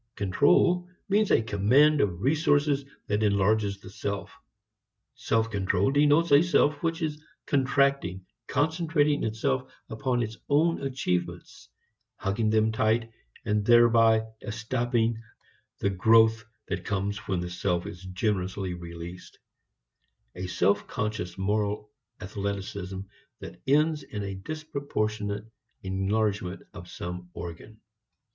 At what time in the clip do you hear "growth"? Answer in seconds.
15.91-16.45